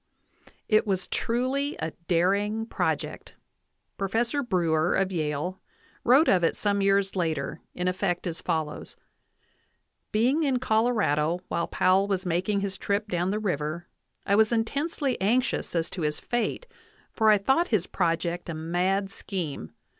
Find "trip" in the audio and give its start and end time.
12.79-13.09